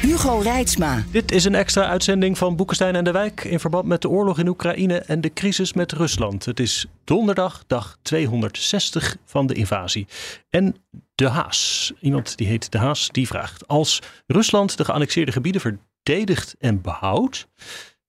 Hugo 0.00 0.38
Reitsma. 0.38 1.04
Dit 1.10 1.32
is 1.32 1.44
een 1.44 1.54
extra 1.54 1.88
uitzending 1.88 2.38
van 2.38 2.56
Boekenstein 2.56 2.96
en 2.96 3.04
de 3.04 3.10
Wijk 3.10 3.44
in 3.44 3.60
verband 3.60 3.86
met 3.86 4.02
de 4.02 4.08
oorlog 4.08 4.38
in 4.38 4.48
Oekraïne 4.48 4.98
en 4.98 5.20
de 5.20 5.32
crisis 5.32 5.72
met 5.72 5.92
Rusland. 5.92 6.44
Het 6.44 6.60
is 6.60 6.86
donderdag, 7.04 7.64
dag 7.66 7.98
260 8.02 9.16
van 9.24 9.46
de 9.46 9.54
invasie. 9.54 10.06
En 10.50 10.76
De 11.14 11.28
Haas, 11.28 11.92
iemand 12.00 12.36
die 12.36 12.46
heet 12.46 12.72
De 12.72 12.78
Haas, 12.78 13.08
die 13.08 13.26
vraagt: 13.26 13.68
Als 13.68 14.02
Rusland 14.26 14.76
de 14.76 14.84
geannexeerde 14.84 15.32
gebieden 15.32 15.60
verdedigt 15.60 16.54
en 16.58 16.80
behoudt, 16.80 17.48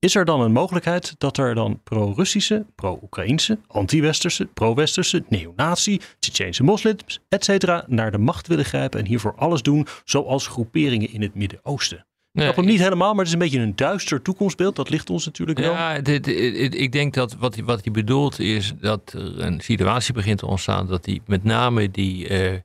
is 0.01 0.15
er 0.15 0.25
dan 0.25 0.41
een 0.41 0.51
mogelijkheid 0.51 1.15
dat 1.17 1.37
er 1.37 1.55
dan 1.55 1.79
pro-Russische, 1.83 2.65
pro-Oekraïnse, 2.75 3.57
anti-Westerse, 3.67 4.45
pro-Westerse, 4.45 5.23
neonazi, 5.29 5.99
Tsjetsjeense 6.19 6.63
moslims, 6.63 7.19
etc. 7.29 7.83
naar 7.87 8.11
de 8.11 8.17
macht 8.17 8.47
willen 8.47 8.65
grijpen 8.65 8.99
en 8.99 9.05
hiervoor 9.05 9.35
alles 9.35 9.61
doen, 9.61 9.87
zoals 10.05 10.47
groeperingen 10.47 11.11
in 11.13 11.21
het 11.21 11.35
Midden-Oosten? 11.35 11.97
Ik 11.97 12.05
Nee, 12.31 12.45
snap 12.45 12.55
hem 12.55 12.65
niet 12.65 12.79
helemaal, 12.83 13.09
maar 13.09 13.17
het 13.17 13.27
is 13.27 13.33
een 13.33 13.39
beetje 13.39 13.59
een 13.59 13.75
duister 13.75 14.21
toekomstbeeld. 14.21 14.75
Dat 14.75 14.89
ligt 14.89 15.09
ons 15.09 15.25
natuurlijk 15.25 15.59
wel. 15.59 15.71
Ja, 15.71 15.99
dit, 15.99 16.23
dit- 16.23 16.75
ik 16.75 16.91
denk 16.91 17.13
dat 17.13 17.35
wat 17.35 17.55
hij, 17.55 17.63
wat 17.63 17.83
hij 17.83 17.91
bedoelt 17.93 18.39
is 18.39 18.73
dat 18.79 19.13
er 19.13 19.39
een 19.39 19.61
situatie 19.61 20.13
begint 20.13 20.37
te 20.39 20.45
ontstaan 20.45 20.87
dat 20.87 21.03
die 21.03 21.21
met 21.25 21.43
name 21.43 21.91
die, 21.91 22.27
eh, 22.27 22.57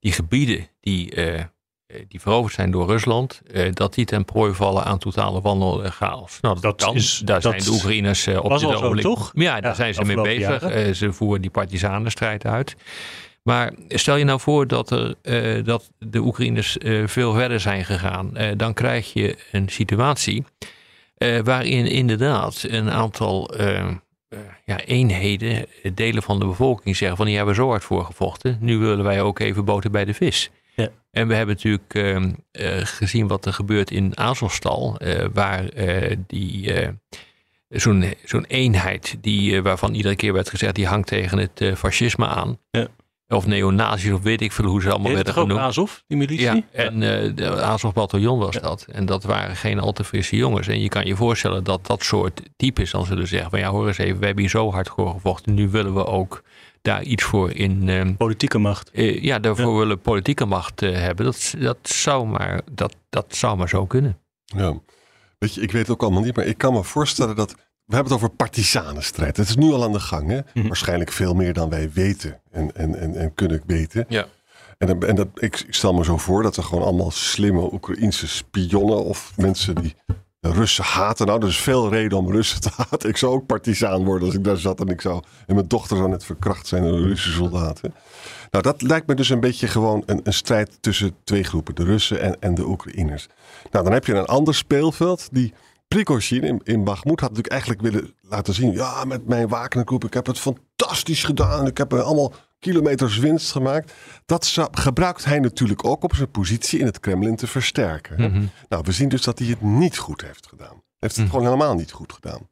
die 0.00 0.12
gebieden 0.12 0.66
die, 0.80 1.10
eh, 1.14 1.44
die 2.08 2.20
veroverd 2.20 2.54
zijn 2.54 2.70
door 2.70 2.86
Rusland, 2.86 3.40
eh, 3.52 3.72
dat 3.72 3.94
die 3.94 4.04
ten 4.04 4.24
prooi 4.24 4.54
vallen 4.54 4.84
aan 4.84 4.98
totale 4.98 5.40
wanhoop 5.40 5.82
en 5.82 5.92
chaos. 5.92 6.38
Nou, 6.40 6.60
dat, 6.60 6.94
is- 6.94 7.22
daar 7.24 7.40
dat 7.40 7.52
zijn 7.52 7.64
de 7.64 7.70
Oekraïners 7.70 8.26
eh, 8.26 8.44
op 8.44 8.50
dit 8.58 8.64
ogenblik. 8.68 9.02
toch? 9.04 9.30
Ja, 9.34 9.60
daar 9.60 9.70
Ja, 9.70 9.74
zijn 9.76 9.94
ze 9.94 10.04
mee 10.04 10.20
bezig. 10.20 10.62
Eh, 10.62 10.92
ze 10.94 11.12
voeren 11.12 11.40
die 11.40 11.50
partisanenstrijd 11.50 12.44
uit. 12.46 12.76
Maar 13.42 13.72
stel 13.88 14.16
je 14.16 14.24
nou 14.24 14.40
voor 14.40 14.66
dat, 14.66 14.90
er, 14.90 15.14
eh, 15.22 15.64
dat 15.64 15.90
de 15.98 16.18
Oekraïners 16.18 16.78
eh, 16.78 17.06
veel 17.06 17.32
verder 17.32 17.60
zijn 17.60 17.84
gegaan. 17.84 18.36
eh, 18.36 18.50
dan 18.56 18.74
krijg 18.74 19.12
je 19.12 19.36
een 19.52 19.68
situatie 19.68 20.44
eh, 21.16 21.38
waarin 21.44 21.86
inderdaad 21.86 22.64
een 22.68 22.90
aantal 22.90 23.48
eh, 23.54 23.78
eh, 23.78 23.88
ja, 24.64 24.80
eenheden, 24.80 25.66
eh, 25.82 25.90
delen 25.94 26.22
van 26.22 26.38
de 26.38 26.46
bevolking 26.46 26.96
zeggen 26.96 27.16
van 27.16 27.26
hier 27.26 27.36
hebben 27.36 27.54
we 27.54 27.60
zo 27.60 27.68
hard 27.68 27.84
voor 27.84 28.04
gevochten. 28.04 28.56
Nu 28.60 28.78
willen 28.78 29.04
wij 29.04 29.22
ook 29.22 29.38
even 29.38 29.64
boter 29.64 29.90
bij 29.90 30.04
de 30.04 30.14
vis. 30.14 30.50
Ja. 30.82 30.88
En 31.10 31.28
we 31.28 31.34
hebben 31.34 31.54
natuurlijk 31.54 31.94
eh, 31.94 32.16
eh, 32.16 32.86
gezien 32.86 33.26
wat 33.26 33.46
er 33.46 33.52
gebeurt 33.52 33.90
in 33.90 34.18
Azovstal, 34.18 34.96
eh, 34.98 35.26
waar 35.32 35.68
eh, 35.68 36.16
die... 36.26 36.72
Zo'n 37.68 38.14
zo'n 38.24 38.44
eenheid 38.44 39.16
die, 39.20 39.62
waarvan 39.62 39.94
iedere 39.94 40.16
keer 40.16 40.32
werd 40.32 40.50
gezegd... 40.50 40.74
die 40.74 40.86
hangt 40.86 41.06
tegen 41.08 41.38
het 41.38 41.78
fascisme 41.78 42.26
aan. 42.26 42.58
Ja. 42.70 42.86
Of 43.28 43.46
neonazis 43.46 44.12
of 44.12 44.22
weet 44.22 44.40
ik 44.40 44.52
veel 44.52 44.64
hoe 44.64 44.82
ze 44.82 44.88
allemaal 44.88 45.06
Heet 45.06 45.14
werden 45.14 45.32
genoemd. 45.42 45.60
Azov, 45.60 45.92
die 46.06 46.16
militie? 46.16 46.40
Ja, 46.44 46.60
en 46.72 47.02
eh, 47.02 47.30
de 47.34 47.62
Azov 47.62 47.92
bataljon 47.92 48.38
was 48.38 48.54
Ja. 48.54 48.60
dat. 48.60 48.86
En 48.92 49.06
dat 49.06 49.24
waren 49.24 49.56
geen 49.56 49.78
al 49.80 49.92
te 49.92 50.04
frisse 50.04 50.36
jongens. 50.36 50.68
En 50.68 50.80
je 50.80 50.88
kan 50.88 51.06
je 51.06 51.16
voorstellen 51.16 51.64
dat 51.64 51.86
dat 51.86 52.02
soort 52.02 52.42
types 52.56 52.90
dan 52.90 53.06
zullen 53.06 53.26
zeggen... 53.28 53.50
van 53.50 53.58
ja, 53.58 53.70
hoor 53.70 53.86
eens 53.86 53.98
even, 53.98 54.18
we 54.18 54.24
hebben 54.24 54.42
hier 54.42 54.52
zo 54.52 54.70
hard 54.72 54.88
voor 54.88 55.10
gevochten. 55.10 55.54
Nu 55.54 55.68
willen 55.68 55.94
we 55.94 56.06
ook 56.06 56.42
daar 56.82 57.02
iets 57.02 57.22
voor 57.24 57.50
in... 57.52 57.88
eh, 57.88 58.08
Politieke 58.16 58.58
macht. 58.58 58.90
eh, 58.90 59.22
ja, 59.22 59.38
daarvoor 59.38 59.78
willen 59.78 60.00
politieke 60.00 60.44
macht 60.44 60.82
eh, 60.82 60.92
hebben. 60.94 61.24
Dat, 61.24 61.54
dat, 61.58 61.78
zou 61.82 62.26
maar, 62.26 62.60
dat, 62.72 62.96
dat 63.10 63.26
zou 63.28 63.56
maar 63.56 63.68
zo 63.68 63.86
kunnen. 63.86 64.18
Ja. 64.44 64.78
Weet 65.38 65.54
je, 65.54 65.60
ik 65.60 65.72
weet 65.72 65.82
het 65.82 65.90
ook 65.90 66.02
allemaal 66.02 66.22
niet, 66.22 66.36
maar 66.36 66.46
ik 66.46 66.58
kan 66.58 66.72
me 66.72 66.84
voorstellen 66.84 67.36
dat. 67.36 67.54
We 67.84 67.94
hebben 67.94 68.12
het 68.12 68.22
over 68.22 68.36
partisanenstrijd. 68.36 69.36
Het 69.36 69.48
is 69.48 69.56
nu 69.56 69.72
al 69.72 69.84
aan 69.84 69.92
de 69.92 70.00
gang. 70.00 70.28
Hè? 70.28 70.40
Mhm. 70.54 70.66
Waarschijnlijk 70.66 71.12
veel 71.12 71.34
meer 71.34 71.52
dan 71.52 71.68
wij 71.68 71.90
weten 71.92 72.40
en, 72.50 72.74
en, 72.76 72.98
en, 72.98 73.14
en 73.16 73.34
kunnen 73.34 73.62
weten. 73.66 74.04
Ja. 74.08 74.26
En, 74.78 74.86
dan- 74.86 75.02
en 75.02 75.14
dat, 75.16 75.28
ik, 75.34 75.60
ik 75.60 75.74
stel 75.74 75.94
me 75.94 76.04
zo 76.04 76.16
voor 76.16 76.42
dat 76.42 76.56
er 76.56 76.62
gewoon 76.62 76.84
allemaal 76.84 77.10
slimme 77.10 77.72
Oekraïnse 77.72 78.28
spionnen 78.28 79.04
of 79.04 79.32
mensen 79.36 79.74
die 79.74 79.94
Russen 80.40 80.84
haten. 80.84 81.26
Nou, 81.26 81.42
er 81.42 81.48
is 81.48 81.60
veel 81.60 81.90
reden 81.90 82.18
om 82.18 82.32
Russen 82.32 82.60
te 82.60 82.70
haten. 82.76 83.08
Ik 83.08 83.16
zou 83.16 83.32
ook 83.32 83.46
partisaan 83.46 84.04
worden 84.04 84.26
als 84.26 84.36
ik 84.36 84.44
daar 84.44 84.56
zat 84.56 84.80
en 84.80 84.86
ik 84.86 85.00
zou. 85.00 85.22
En 85.46 85.54
mijn 85.54 85.68
dochter 85.68 85.96
zou 85.96 86.08
net 86.08 86.24
verkracht 86.24 86.66
zijn 86.66 86.82
door 86.82 87.00
Russische 87.00 87.32
soldaten. 87.32 87.94
Nou, 88.50 88.64
dat 88.64 88.82
lijkt 88.82 89.06
me 89.06 89.14
dus 89.14 89.28
een 89.28 89.40
beetje 89.40 89.66
gewoon 89.66 90.02
een, 90.06 90.20
een 90.22 90.32
strijd 90.32 90.78
tussen 90.80 91.14
twee 91.24 91.42
groepen, 91.42 91.74
de 91.74 91.84
Russen 91.84 92.20
en, 92.20 92.36
en 92.40 92.54
de 92.54 92.66
Oekraïners. 92.66 93.26
Nou, 93.70 93.84
dan 93.84 93.92
heb 93.92 94.04
je 94.06 94.14
een 94.14 94.26
ander 94.26 94.54
speelveld. 94.54 95.28
Die 95.32 95.54
Prigozhin 95.88 96.42
in, 96.42 96.60
in 96.64 96.84
Bakhmut 96.84 97.20
had 97.20 97.28
natuurlijk 97.28 97.52
eigenlijk 97.52 97.80
willen 97.80 98.14
laten 98.22 98.54
zien. 98.54 98.72
Ja, 98.72 99.04
met 99.04 99.26
mijn 99.26 99.48
Wagnergroep, 99.48 100.04
ik 100.04 100.14
heb 100.14 100.26
het 100.26 100.38
fantastisch 100.38 100.66
gedaan. 101.06 101.66
Ik 101.66 101.78
heb 101.78 101.92
er 101.92 102.02
allemaal 102.02 102.32
kilometers 102.58 103.18
winst 103.18 103.52
gemaakt. 103.52 103.92
Dat 104.26 104.56
gebruikt 104.70 105.24
hij 105.24 105.38
natuurlijk 105.38 105.84
ook 105.84 106.02
om 106.02 106.14
zijn 106.14 106.30
positie 106.30 106.78
in 106.78 106.86
het 106.86 107.00
Kremlin 107.00 107.36
te 107.36 107.46
versterken. 107.46 108.20
Mhm. 108.20 108.44
Nou, 108.68 108.82
we 108.86 108.92
zien 108.92 109.08
dus 109.08 109.22
dat 109.22 109.38
hij 109.38 109.48
het 109.48 109.62
niet 109.62 109.98
goed 109.98 110.20
heeft 110.20 110.46
gedaan. 110.46 110.68
Hij 110.68 111.08
heeft 111.08 111.16
het 111.16 111.28
gewoon 111.30 111.44
helemaal 111.44 111.74
niet 111.74 111.92
goed 111.92 112.12
gedaan. 112.12 112.48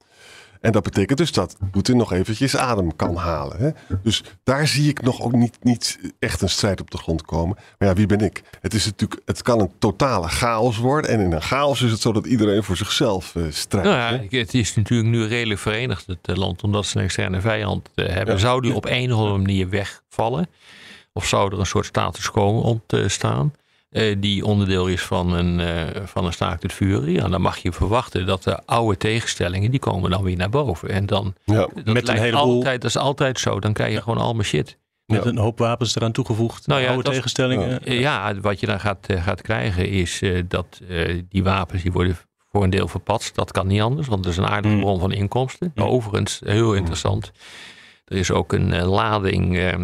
En 0.67 0.73
dat 0.73 0.83
betekent 0.83 1.19
dus 1.19 1.33
dat 1.33 1.57
Poetin 1.71 1.97
nog 1.97 2.13
eventjes 2.13 2.57
adem 2.57 2.97
kan 2.97 3.17
halen. 3.17 3.59
Hè? 3.59 3.97
Dus 4.03 4.23
daar 4.45 4.67
zie 4.67 4.89
ik 4.89 5.03
nog 5.03 5.23
ook 5.23 5.33
niet, 5.33 5.57
niet 5.63 5.99
echt 6.19 6.43
een 6.43 6.49
strijd 6.49 6.81
op 6.81 6.91
de 6.91 6.99
grond 6.99 7.23
komen. 7.23 7.57
Maar 7.79 7.89
ja, 7.89 7.95
wie 7.95 8.07
ben 8.07 8.21
ik? 8.21 8.43
Het, 8.61 8.75
is 8.75 8.85
natuurlijk, 8.85 9.21
het 9.25 9.43
kan 9.43 9.61
een 9.61 9.73
totale 9.79 10.29
chaos 10.29 10.77
worden. 10.77 11.11
En 11.11 11.21
in 11.21 11.33
een 11.33 11.43
chaos 11.43 11.83
is 11.83 11.91
het 11.91 12.01
zo 12.01 12.13
dat 12.13 12.27
iedereen 12.27 12.63
voor 12.63 12.77
zichzelf 12.77 13.37
eh, 13.37 13.43
strijdt. 13.51 13.89
Nou 13.89 14.27
ja, 14.29 14.39
het 14.39 14.55
is 14.55 14.75
natuurlijk 14.75 15.11
nu 15.11 15.25
redelijk 15.27 15.61
verenigd, 15.61 16.07
het 16.07 16.19
eh, 16.29 16.37
land, 16.37 16.63
omdat 16.63 16.87
ze 16.87 16.99
een 16.99 17.05
externe 17.05 17.41
vijand 17.41 17.89
eh, 17.95 18.07
hebben. 18.07 18.35
Ja. 18.35 18.41
Zou 18.41 18.61
die 18.61 18.75
op 18.75 18.85
een 18.85 19.13
of 19.13 19.19
andere 19.19 19.39
manier 19.39 19.69
wegvallen? 19.69 20.49
Of 21.13 21.27
zou 21.27 21.53
er 21.53 21.59
een 21.59 21.67
soort 21.67 21.87
status 21.87 22.31
quo 22.31 22.61
ontstaan? 22.61 23.53
Eh 23.97 24.17
die 24.19 24.45
onderdeel 24.45 24.87
is 24.87 25.03
van 25.03 25.33
een, 25.33 25.61
eh, 25.61 26.03
van 26.05 26.25
een 26.25 26.33
staakt 26.33 26.63
het 26.63 26.73
vuren. 26.73 27.13
Ja, 27.13 27.29
dan 27.29 27.41
mag 27.41 27.57
je 27.59 27.73
verwachten 27.73 28.27
dat 28.27 28.43
de 28.43 28.59
oude 28.67 28.97
tegenstellingen, 28.97 29.71
die 29.71 29.81
komen 29.81 30.11
dan 30.11 30.23
weer 30.23 30.37
naar 30.37 30.51
boven. 30.51 30.89
En 30.89 31.07
dan, 31.07 31.35
Ja. 31.45 31.55
dat 31.55 31.85
Met 31.85 32.09
een 32.09 32.17
heleboel- 32.19 32.41
altijd, 32.55 32.81
dat 32.81 32.91
is 32.91 32.97
altijd 32.97 33.39
zo. 33.39 33.61
Dan 33.61 33.73
krijg 33.73 33.93
je 33.93 34.03
gewoon 34.03 34.19
allemaal 34.19 34.45
shit. 34.45 34.79
Met 35.07 35.25
Ja. 35.25 35.31
een 35.31 35.39
hoop 35.39 35.59
wapens 35.59 35.97
eraan 35.97 36.13
toegevoegd. 36.13 36.67
Nou 36.67 36.81
ja, 36.81 36.89
oude 36.89 37.03
dat- 37.03 37.13
tegenstellingen. 37.13 37.85
Eh, 37.85 38.01
Ja, 38.01 38.35
wat 38.41 38.61
je 38.61 38.67
dan 38.67 38.81
gaat, 38.81 39.07
gaat 39.09 39.43
krijgen 39.43 39.89
is 39.89 40.23
eh, 40.23 40.43
dat 40.49 40.81
eh, 40.89 41.23
die 41.29 41.45
wapens 41.45 41.83
die 41.83 41.93
worden 41.93 42.17
voor 42.51 42.63
een 42.65 42.71
deel 42.71 42.89
verpatst. 42.89 43.35
Dat 43.35 43.53
kan 43.53 43.67
niet 43.67 43.81
anders, 43.81 44.07
want 44.09 44.23
dat 44.23 44.33
is 44.33 44.39
een 44.39 44.47
aardige 44.47 44.75
Hmm. 44.75 44.83
bron 44.83 45.01
van 45.01 45.13
inkomsten. 45.13 45.71
Hmm. 45.75 45.85
Overigens, 45.85 46.41
heel 46.45 46.75
interessant. 46.75 47.33
Er 48.07 48.17
is 48.17 48.31
ook 48.31 48.53
een 48.53 48.73
eh, 48.73 48.91
lading 48.91 49.57
eh, 49.59 49.75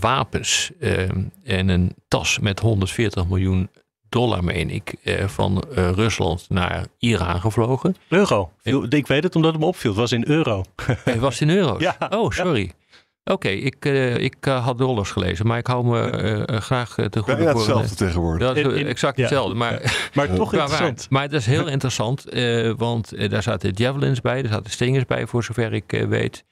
wapens 0.00 0.70
eh, 0.80 1.08
en 1.44 1.68
een 1.68 1.94
tas 2.08 2.38
met 2.38 2.60
140 2.60 3.26
miljoen 3.28 3.68
dollar, 4.08 4.44
meen 4.44 4.70
ik, 4.70 4.94
eh, 5.02 5.26
van 5.26 5.62
eh, 5.74 5.90
Rusland 5.90 6.46
naar 6.48 6.86
Iran 6.98 7.40
gevlogen. 7.40 7.96
Euro. 8.08 8.50
Ik 8.88 9.06
weet 9.06 9.22
het 9.22 9.36
omdat 9.36 9.52
het 9.52 9.60
me 9.60 9.66
opviel. 9.66 9.90
Het 9.90 10.00
was 10.00 10.12
in 10.12 10.28
euro. 10.28 10.62
Eh, 11.04 11.14
was 11.14 11.38
het 11.38 11.48
in 11.48 11.56
euro's? 11.56 11.82
Ja. 11.88 11.96
Oh, 12.10 12.30
sorry. 12.30 12.72
Oké, 13.24 13.48
ik, 13.48 13.84
eh, 13.84 14.16
ik 14.16 14.34
had 14.44 14.78
dollars 14.78 15.10
gelezen, 15.10 15.46
maar 15.46 15.58
ik 15.58 15.66
hou 15.66 15.84
me 15.86 16.48
graag 16.60 16.94
te 16.94 17.20
goede 17.20 17.36
voor 17.36 17.50
een- 17.50 17.56
hetzelfde 17.56 17.94
tegenwoordig. 17.94 18.46
Dat 18.48 18.56
is 18.56 18.62
In- 18.64 18.76
in- 18.76 18.86
exact 18.86 19.16
ja. 19.16 19.22
hetzelfde. 19.22 19.54
Maar, 19.54 20.10
Maar 20.14 20.34
toch 20.34 20.52
maar, 20.52 20.60
interessant. 20.60 21.06
maar 21.10 21.28
dat 21.28 21.40
is 21.40 21.46
heel 21.46 21.68
interessant, 21.68 22.28
eh, 22.28 22.72
want 22.76 23.30
daar 23.30 23.42
zaten 23.42 23.70
javelins 23.74 24.20
bij, 24.20 24.42
er 24.42 24.48
zaten 24.48 24.70
stingers 24.70 25.04
bij, 25.06 25.26
voor 25.26 25.44
zover 25.44 25.72
ik 25.72 25.92
eh, 25.92 26.06
weet. 26.06 26.44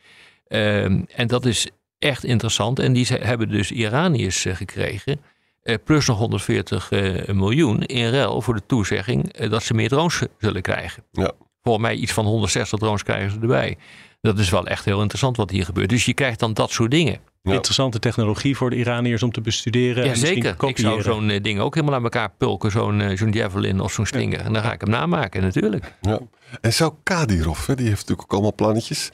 Ehm, 0.50 1.00
en 1.14 1.26
dat 1.26 1.44
is 1.46 1.68
echt 1.98 2.24
interessant. 2.24 2.78
En 2.78 2.92
die 2.92 3.04
ze- 3.04 3.18
hebben 3.22 3.48
dus 3.48 3.70
Iraniërs 3.70 4.44
eh, 4.44 4.54
gekregen, 4.56 5.20
eh, 5.62 5.76
plus 5.84 6.06
nog 6.06 6.18
140 6.18 6.90
eh, 6.90 7.34
miljoen 7.34 7.82
in 7.82 8.10
ruil 8.10 8.40
voor 8.42 8.54
de 8.54 8.62
toezegging 8.66 9.32
dat 9.48 9.62
ze 9.62 9.74
meer 9.74 9.88
drones 9.88 10.22
zullen 10.38 10.62
krijgen. 10.62 11.02
Ja. 11.12 11.32
Volgens 11.62 11.84
mij 11.84 11.94
iets 11.94 12.12
van 12.12 12.24
160 12.26 12.78
drones 12.78 13.02
krijgen 13.02 13.30
ze 13.30 13.38
erbij. 13.40 13.76
Dat 14.20 14.38
is 14.38 14.50
wel 14.50 14.66
echt 14.66 14.84
heel 14.84 15.00
interessant 15.00 15.36
wat 15.36 15.50
hier 15.50 15.64
gebeurt. 15.64 15.88
Dus 15.88 16.04
je 16.04 16.14
krijgt 16.14 16.38
dan 16.40 16.54
dat 16.54 16.70
soort 16.70 16.90
dingen. 16.90 17.18
Ja. 17.42 17.52
Interessante 17.52 17.98
technologie 17.98 18.56
voor 18.56 18.70
de 18.70 18.76
Iraniërs 18.76 19.22
om 19.22 19.32
te 19.32 19.40
bestuderen. 19.40 19.96
Ja, 19.96 20.02
en 20.02 20.20
misschien 20.20 20.42
zeker. 20.42 20.68
Ik 20.68 20.78
zou 20.78 21.02
zo'n 21.02 21.38
ding 21.42 21.60
ook 21.60 21.74
helemaal 21.74 21.94
aan 21.94 22.02
elkaar 22.02 22.30
pulken. 22.38 22.70
Zo'n 22.70 23.00
eh, 23.00 23.16
zo'n 23.16 23.30
javelin 23.32 23.80
of 23.80 23.92
zo'n 23.92 24.06
stinger. 24.06 24.40
En 24.40 24.52
dan 24.52 24.62
ga 24.62 24.72
ik 24.72 24.80
hem 24.80 24.90
namaken 24.90 25.42
natuurlijk. 25.42 25.94
Ja. 26.00 26.18
En 26.60 26.72
zou 26.72 26.92
Kadirov, 27.02 27.66
hè, 27.66 27.74
die 27.74 27.86
heeft 27.86 28.00
natuurlijk 28.00 28.22
ook 28.22 28.32
allemaal 28.32 28.54
plannetjes. 28.54 29.10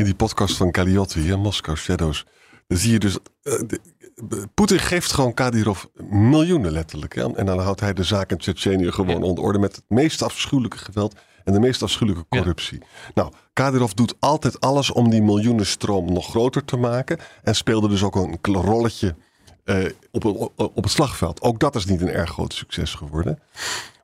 In 0.00 0.06
die 0.06 0.14
podcast 0.14 0.56
van 0.56 0.70
Kaliotti, 0.70 1.28
hè, 1.28 1.36
Moscow 1.36 1.76
Shadows. 1.76 2.26
Dan 2.66 2.78
zie 2.78 2.92
je 2.92 2.98
dus, 2.98 3.18
eh, 3.42 3.52
de- 3.66 3.80
Poetin 4.54 4.78
geeft 4.78 5.12
gewoon 5.12 5.34
Kadyrov 5.34 5.84
miljoenen 6.10 6.72
letterlijk. 6.72 7.14
Hè? 7.14 7.34
En 7.34 7.46
dan 7.46 7.58
houdt 7.58 7.80
hij 7.80 7.92
de 7.92 8.02
zaak 8.02 8.30
in 8.30 8.38
Tsjetsjenië 8.38 8.90
gewoon 8.92 9.22
onder 9.22 9.44
orde 9.44 9.58
met 9.58 9.76
het 9.76 9.84
meest 9.88 10.22
afschuwelijke 10.22 10.78
geweld 10.78 11.14
en 11.44 11.52
de 11.52 11.60
meest 11.60 11.82
afschuwelijke 11.82 12.26
corruptie. 12.28 12.82
Nou, 13.14 13.32
Kadyrov 13.52 13.90
doet 13.92 14.14
altijd 14.18 14.60
alles 14.60 14.90
om 14.90 15.10
die 15.10 15.22
miljoenenstroom 15.22 16.12
nog 16.12 16.28
groter 16.28 16.64
te 16.64 16.76
maken. 16.76 17.18
En 17.42 17.54
speelde 17.54 17.88
dus 17.88 18.02
ook 18.02 18.16
een 18.16 18.38
rolletje 18.42 19.14
eh, 19.64 19.84
op, 20.10 20.24
op, 20.24 20.52
op 20.56 20.82
het 20.82 20.92
slagveld. 20.92 21.42
Ook 21.42 21.58
dat 21.60 21.74
is 21.74 21.84
niet 21.84 22.00
een 22.00 22.10
erg 22.10 22.30
groot 22.30 22.54
succes 22.54 22.94
geworden. 22.94 23.38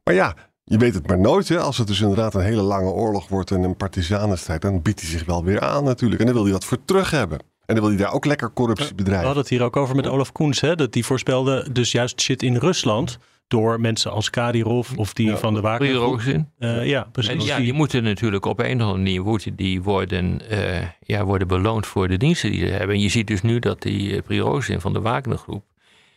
Maar 0.04 0.14
ja, 0.14 0.34
je 0.68 0.78
weet 0.78 0.94
het 0.94 1.06
maar 1.06 1.18
nooit. 1.18 1.48
Hè? 1.48 1.60
Als 1.60 1.78
het 1.78 1.86
dus 1.86 2.00
inderdaad 2.00 2.34
een 2.34 2.40
hele 2.40 2.62
lange 2.62 2.90
oorlog 2.90 3.28
wordt 3.28 3.50
en 3.50 3.62
een 3.62 3.76
partisanenstrijd, 3.76 4.62
dan 4.62 4.82
biedt 4.82 5.00
hij 5.00 5.10
zich 5.10 5.24
wel 5.24 5.44
weer 5.44 5.60
aan 5.60 5.84
natuurlijk. 5.84 6.20
En 6.20 6.26
dan 6.26 6.34
wil 6.34 6.44
hij 6.44 6.52
wat 6.52 6.64
voor 6.64 6.84
terug 6.84 7.10
hebben. 7.10 7.38
En 7.38 7.74
dan 7.74 7.84
wil 7.84 7.88
hij 7.94 8.04
daar 8.04 8.12
ook 8.12 8.24
lekker 8.24 8.52
corruptie 8.52 8.94
bedrijven. 8.94 9.20
We 9.20 9.26
hadden 9.26 9.42
het 9.42 9.52
hier 9.52 9.62
ook 9.62 9.76
over 9.76 9.96
met 9.96 10.06
Olaf 10.06 10.32
Koens. 10.32 10.60
Hè? 10.60 10.74
Dat 10.74 10.92
die 10.92 11.04
voorspelde 11.04 11.68
dus 11.72 11.92
juist 11.92 12.20
shit 12.20 12.42
in 12.42 12.56
Rusland. 12.56 13.18
Door 13.48 13.80
mensen 13.80 14.10
als 14.10 14.30
Kadyrov 14.30 14.90
of 14.96 15.12
die 15.12 15.36
van 15.36 15.54
de 15.54 15.60
Wagner. 15.60 16.46
Uh, 16.58 16.86
ja, 16.86 17.08
precies. 17.12 17.44
ja, 17.44 17.58
die 17.58 17.72
moeten 17.72 18.02
natuurlijk 18.02 18.44
op 18.44 18.58
een 18.58 18.82
of 18.82 18.88
andere 18.88 19.22
manier 19.22 19.52
die 19.56 19.82
worden, 19.82 20.40
uh, 20.50 20.82
ja, 21.00 21.24
worden 21.24 21.48
beloond 21.48 21.86
voor 21.86 22.08
de 22.08 22.16
diensten 22.16 22.50
die 22.50 22.60
ze 22.60 22.72
hebben. 22.72 22.96
En 22.96 23.02
je 23.02 23.08
ziet 23.08 23.26
dus 23.26 23.42
nu 23.42 23.58
dat 23.58 23.82
die 23.82 24.10
uh, 24.10 24.22
Prigozhin 24.22 24.80
van 24.80 24.92
de 24.92 25.00
Wagnergroep 25.00 25.64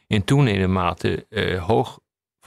in 0.07 0.23
toenemende 0.23 0.67
mate 0.67 1.25
hoog 1.67 1.99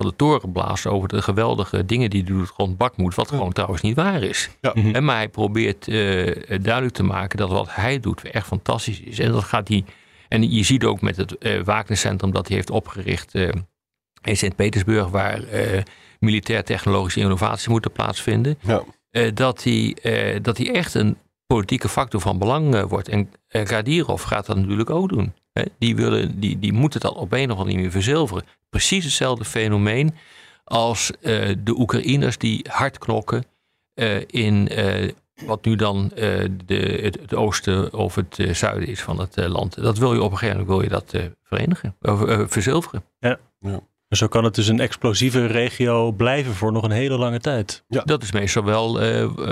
van 0.03 0.11
de 0.11 0.17
toren 0.17 0.53
blaast 0.53 0.87
over 0.87 1.09
de 1.09 1.23
geweldige 1.23 1.87
dingen 1.87 2.11
die 2.11 2.23
hij 2.23 2.33
doet 2.33 2.53
rond 2.57 2.77
Bakmoed, 2.77 3.15
wat 3.15 3.29
gewoon 3.29 3.53
trouwens 3.53 3.83
niet 3.83 3.97
waar 3.97 4.23
is. 4.23 4.51
Ja. 4.61 4.73
En 4.73 5.05
maar 5.05 5.17
hij 5.17 5.29
probeert 5.29 5.89
uh, 5.89 6.35
duidelijk 6.63 6.95
te 6.95 7.03
maken 7.03 7.39
dat 7.39 7.51
wat 7.51 7.75
hij 7.75 8.01
doet 8.01 8.23
echt 8.23 8.47
fantastisch 8.47 9.01
is. 9.01 9.19
En 9.19 9.33
dat 9.33 9.45
gaat 9.45 9.69
hij. 9.69 9.85
En 10.29 10.51
je 10.51 10.63
ziet 10.63 10.85
ook 10.85 11.01
met 11.01 11.17
het 11.17 11.37
uh, 11.39 11.63
Wagnercentrum 11.65 12.33
dat 12.33 12.47
hij 12.47 12.57
heeft 12.57 12.71
opgericht 12.71 13.35
uh, 13.35 13.49
in 14.23 14.37
Sint-Petersburg, 14.37 15.09
waar 15.09 15.41
militair-technologische 16.19 17.21
innovaties 17.21 17.69
moeten 17.69 17.93
plaatsvinden. 17.93 18.59
Ja. 18.61 18.83
dat, 19.35 19.65
hij, 19.65 19.97
dat 20.43 20.57
hij 20.59 20.75
echt 20.75 20.95
een 20.95 21.17
politieke 21.47 21.89
factor 21.89 22.21
van 22.21 22.39
belang 22.39 22.89
wordt. 22.89 23.09
En 23.09 23.31
Gadirov 23.49 24.23
gaat 24.23 24.47
dat 24.47 24.57
natuurlijk 24.57 24.91
ook 24.91 25.09
doen. 25.09 25.33
Die, 25.79 25.97
willen, 25.97 26.41
die, 26.41 26.59
die 26.59 26.73
moeten 26.73 27.01
dat 27.01 27.15
op 27.15 27.33
een 27.33 27.51
of 27.51 27.59
andere 27.59 27.77
manier 27.77 27.91
verzilveren. 27.91 28.45
Precies 28.71 29.05
hetzelfde 29.05 29.45
fenomeen 29.45 30.15
als 30.65 31.11
uh, 31.21 31.55
de 31.59 31.79
Oekraïners 31.79 32.39
die 32.39 32.67
hard 32.69 32.99
knokken 32.99 33.45
uh, 33.95 34.21
in 34.27 34.69
uh, 34.79 35.11
wat 35.47 35.65
nu 35.65 35.77
dan 35.77 36.11
de, 36.15 37.01
het, 37.03 37.21
het, 37.21 37.35
oosten 37.35 37.95
of 37.95 38.15
het 38.15 38.49
zuiden 38.53 38.89
is 38.89 39.03
van 39.03 39.21
het 39.21 39.37
land. 39.37 39.83
Dat 39.83 39.99
wil 39.99 40.15
je 40.15 40.23
op 40.23 40.33
een 40.33 40.39
gegeven 40.39 40.61
moment 40.61 40.77
wil 40.77 40.83
je 40.83 40.89
dat 40.89 41.33
verenigen, 41.43 41.97
of 42.01 42.51
verzilveren. 42.53 43.05
Ja. 43.19 43.39
ja. 43.61 43.81
Zo 44.09 44.27
kan 44.27 44.45
het 44.45 44.55
dus 44.55 44.69
een 44.69 44.81
explosieve 44.81 45.47
regio 45.47 46.13
blijven 46.13 46.55
voor 46.55 46.73
nog 46.73 46.83
een 46.83 46.91
hele 46.91 47.17
lange 47.17 47.41
tijd. 47.41 47.85
Ja. 47.89 48.03
Dat 48.03 48.23
is 48.23 48.33
meestal 48.33 48.65
wel 48.65 49.01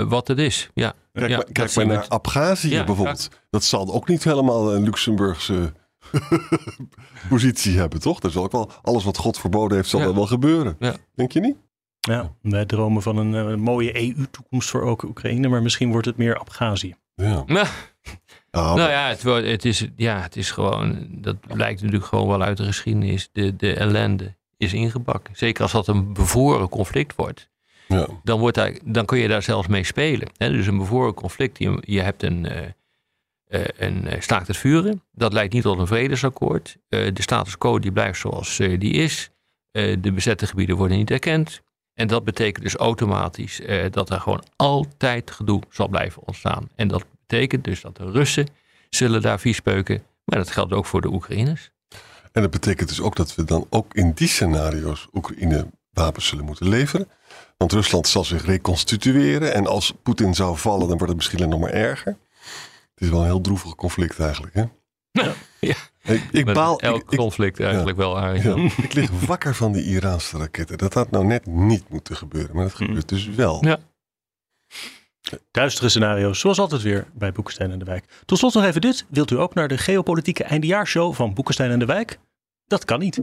wat 0.07 0.27
het 0.27 0.37
is. 0.37 0.69
Ja. 0.73 0.93
Kijk, 1.13 1.29
ja, 1.29 1.37
maar, 1.37 1.45
kijk 1.51 1.75
maar 1.75 1.85
naar 1.85 2.05
Abhazie 2.07 2.83
bijvoorbeeld. 2.83 3.29
Dat 3.49 3.63
zal 3.63 3.93
ook 3.93 4.07
niet 4.07 4.23
helemaal 4.23 4.75
een 4.75 4.83
Luxemburgse 4.83 5.73
positie 7.29 7.77
hebben, 7.77 7.99
toch? 7.99 8.19
Dat 8.19 8.31
is 8.31 8.37
ook 8.37 8.51
wel 8.51 8.71
alles 8.81 9.03
wat 9.03 9.17
God 9.17 9.39
verboden 9.39 9.77
heeft, 9.77 9.89
zal 9.89 10.15
wel 10.15 10.27
gebeuren. 10.27 10.75
Ja. 10.79 10.95
Denk 11.15 11.31
je 11.31 11.39
niet? 11.39 11.55
Ja, 11.99 12.35
wij 12.41 12.65
dromen 12.65 13.01
van 13.01 13.17
een, 13.17 13.33
een 13.33 13.59
mooie 13.59 14.01
EU-toekomst 14.01 14.69
voor 14.69 14.81
ook 14.81 15.03
Oekraïne, 15.03 15.47
maar 15.47 15.61
misschien 15.61 15.91
wordt 15.91 16.05
het 16.05 16.17
meer 16.17 16.39
Abhazie. 16.39 16.95
Ja. 17.15 17.43
Nou, 18.51 18.77
nou 18.77 18.89
ja, 18.89 19.07
het, 19.07 19.23
wordt, 19.23 19.47
het, 19.47 19.65
is, 19.65 19.87
ja, 19.95 20.21
het 20.21 20.35
is 20.35 20.51
gewoon, 20.51 21.07
dat 21.09 21.39
blijkt 21.47 21.81
natuurlijk 21.81 22.05
gewoon 22.05 22.27
wel 22.27 22.41
uit 22.41 22.57
de 22.57 22.63
geschiedenis. 22.63 23.29
De, 23.31 23.55
de 23.55 23.73
ellende 23.73 24.35
is 24.57 24.73
ingebakken. 24.73 25.35
Zeker 25.35 25.63
als 25.63 25.71
dat 25.71 25.87
een 25.87 26.13
bevoren 26.13 26.69
conflict 26.69 27.15
wordt. 27.15 27.49
Ja. 27.87 28.07
Dan, 28.23 28.39
wordt 28.39 28.55
daar, 28.55 28.77
dan 28.85 29.05
kun 29.05 29.17
je 29.17 29.27
daar 29.27 29.41
zelfs 29.41 29.67
mee 29.67 29.83
spelen. 29.83 30.27
Hè? 30.37 30.49
Dus 30.49 30.67
een 30.67 30.77
bevoren 30.77 31.13
conflict, 31.13 31.57
je, 31.57 31.83
je 31.85 32.01
hebt 32.01 32.23
een, 32.23 32.45
uh, 32.45 32.59
een 33.77 34.07
uh, 34.07 34.21
staakt 34.21 34.47
het 34.47 34.57
vuren. 34.57 35.03
Dat 35.11 35.33
leidt 35.33 35.53
niet 35.53 35.63
tot 35.63 35.79
een 35.79 35.87
vredesakkoord. 35.87 36.77
de 36.87 37.11
status 37.13 37.57
quo 37.57 37.79
die 37.79 37.91
blijft 37.91 38.19
zoals 38.19 38.57
die 38.57 38.93
is. 38.93 39.29
de 39.71 40.11
bezette 40.13 40.47
gebieden 40.47 40.75
worden 40.75 40.97
niet 40.97 41.11
erkend. 41.11 41.61
En 41.93 42.07
dat 42.07 42.23
betekent 42.23 42.63
dus 42.63 42.75
automatisch 42.75 43.61
dat 43.91 44.09
er 44.09 44.19
gewoon 44.19 44.43
altijd 44.55 45.31
gedoe 45.31 45.61
zal 45.69 45.87
blijven 45.87 46.21
ontstaan. 46.25 46.69
En 46.75 46.87
dat 46.87 47.05
betekent 47.27 47.63
dus 47.63 47.81
dat 47.81 47.97
de 47.97 48.11
Russen 48.11 48.47
zullen 48.89 49.21
daar 49.21 49.39
viespeuken. 49.39 50.03
Maar 50.25 50.39
dat 50.39 50.51
geldt 50.51 50.73
ook 50.73 50.85
voor 50.85 51.01
de 51.01 51.07
Oekraïners. 51.13 51.71
En 52.31 52.41
dat 52.41 52.51
betekent 52.51 52.89
dus 52.89 53.01
ook 53.01 53.15
dat 53.15 53.35
we 53.35 53.43
dan 53.43 53.67
ook 53.69 53.93
in 53.93 54.11
die 54.11 54.27
scenario's 54.27 55.07
Oekraïne 55.13 55.67
wapens 55.93 56.27
zullen 56.27 56.45
moeten 56.45 56.69
leveren. 56.69 57.07
Want 57.57 57.71
Rusland 57.71 58.07
zal 58.07 58.23
zich 58.23 58.45
reconstitueren. 58.45 59.53
En 59.53 59.67
als 59.67 59.93
Poetin 60.03 60.35
zou 60.35 60.57
vallen, 60.57 60.87
dan 60.87 60.97
wordt 60.97 61.07
het 61.07 61.15
misschien 61.15 61.49
nog 61.49 61.59
maar 61.59 61.69
erger. 61.69 62.17
Het 63.01 63.09
is 63.09 63.15
wel 63.15 63.25
een 63.25 63.31
heel 63.31 63.41
droevig 63.41 63.75
conflict 63.75 64.19
eigenlijk. 64.19 64.53
Hè? 64.53 64.63
Ja. 65.11 65.33
ja. 65.59 65.75
Ik, 66.31 66.53
baal, 66.53 66.79
elk 66.79 67.05
conflict 67.05 67.59
eigenlijk 67.59 67.97
wel 67.97 68.19
eigenlijk. 68.19 68.73
ik 68.73 68.93
lig 68.93 69.25
wakker 69.25 69.55
van 69.55 69.71
die 69.71 69.83
Iraanse 69.83 70.37
raketten. 70.37 70.77
Dat 70.77 70.93
had 70.93 71.11
nou 71.11 71.25
net 71.25 71.45
niet 71.45 71.89
moeten 71.89 72.15
gebeuren. 72.15 72.55
Maar 72.55 72.63
dat 72.63 72.79
mm. 72.79 72.85
gebeurt 72.85 73.09
dus 73.09 73.27
wel. 73.27 73.65
Ja. 73.65 73.79
Duistere 75.51 75.89
scenario's, 75.89 76.39
zoals 76.39 76.59
altijd 76.59 76.81
weer 76.81 77.07
bij 77.13 77.31
Boekenstein 77.31 77.71
en 77.71 77.79
de 77.79 77.85
Wijk. 77.85 78.05
Tot 78.25 78.37
slot 78.37 78.53
nog 78.53 78.63
even 78.63 78.81
dit. 78.81 79.05
Wilt 79.09 79.31
u 79.31 79.39
ook 79.39 79.53
naar 79.53 79.67
de 79.67 79.77
geopolitieke 79.77 80.43
eindejaarsshow 80.43 81.13
van 81.13 81.33
Boekenstein 81.33 81.71
en 81.71 81.79
de 81.79 81.85
Wijk? 81.85 82.19
Dat 82.65 82.85
kan 82.85 82.99
niet. 82.99 83.21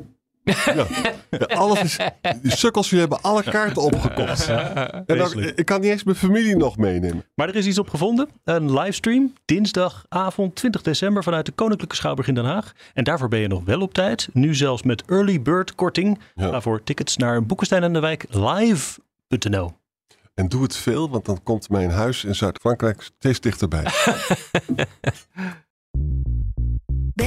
Ja. 0.48 0.86
ja 1.30 1.38
alles 1.54 1.82
is, 1.82 1.98
die 2.42 2.56
sukkels, 2.56 2.90
jullie 2.90 3.06
hebben 3.06 3.22
alle 3.22 3.42
kaarten 3.42 3.82
opgekocht. 3.82 4.48
en 4.48 5.04
dan, 5.18 5.42
ik 5.54 5.64
kan 5.64 5.80
niet 5.80 5.90
eens 5.90 6.04
mijn 6.04 6.16
familie 6.16 6.56
nog 6.56 6.76
meenemen. 6.76 7.24
Maar 7.34 7.48
er 7.48 7.56
is 7.56 7.66
iets 7.66 7.78
op 7.78 7.88
gevonden. 7.88 8.28
Een 8.44 8.72
livestream, 8.78 9.32
dinsdagavond 9.44 10.54
20 10.54 10.82
december 10.82 11.22
vanuit 11.22 11.46
de 11.46 11.52
Koninklijke 11.52 11.96
Schouwburg 11.96 12.28
in 12.28 12.34
Den 12.34 12.44
Haag. 12.44 12.72
En 12.94 13.04
daarvoor 13.04 13.28
ben 13.28 13.40
je 13.40 13.48
nog 13.48 13.64
wel 13.64 13.80
op 13.80 13.94
tijd. 13.94 14.28
Nu 14.32 14.54
zelfs 14.54 14.82
met 14.82 15.02
early 15.06 15.42
bird 15.42 15.74
korting. 15.74 16.18
Ja. 16.34 16.60
voor 16.60 16.82
tickets 16.84 17.16
naar 17.16 17.46
Boekenstein 17.46 17.82
en 17.82 17.92
de 17.92 18.00
Wijk 18.00 18.24
live.nl. 18.28 19.72
En 20.34 20.48
doe 20.48 20.62
het 20.62 20.76
veel, 20.76 21.10
want 21.10 21.24
dan 21.24 21.42
komt 21.42 21.68
mijn 21.68 21.90
huis 21.90 22.24
in 22.24 22.34
Zuid-Frankrijk 22.34 23.02
steeds 23.02 23.40
dichterbij. 23.40 23.84